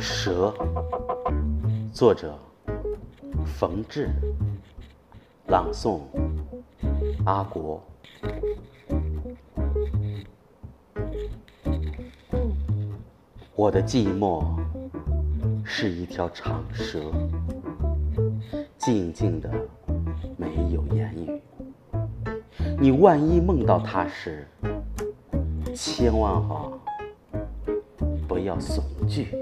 [0.00, 0.54] 蛇，
[1.92, 2.34] 作者
[3.44, 4.08] 冯至，
[5.48, 6.00] 朗诵
[7.26, 7.82] 阿国。
[13.54, 14.42] 我的寂寞
[15.62, 17.12] 是一条长蛇，
[18.78, 19.50] 静静的
[20.38, 21.42] 没有言语。
[22.80, 24.48] 你万一梦到它时，
[25.74, 26.72] 千万啊
[28.26, 29.36] 不要悚惧。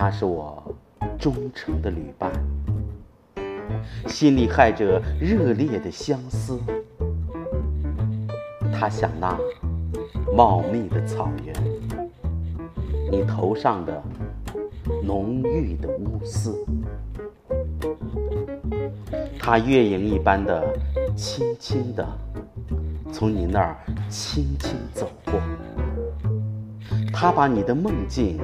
[0.00, 0.74] 他是我
[1.18, 2.32] 忠诚的旅伴，
[4.06, 6.58] 心里害着热烈的相思。
[8.72, 9.38] 他想那
[10.34, 11.54] 茂密的草原，
[13.12, 14.02] 你头上的
[15.04, 16.64] 浓郁的乌丝。
[19.38, 20.66] 他月影一般的
[21.14, 22.08] 轻轻的
[23.12, 23.76] 从你那儿
[24.08, 25.34] 轻轻走过，
[27.12, 28.40] 他把你的梦境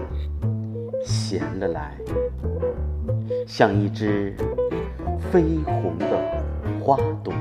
[1.05, 1.97] 闲了来，
[3.47, 4.35] 像一只
[5.33, 6.07] 绯红的
[6.81, 7.33] 花朵。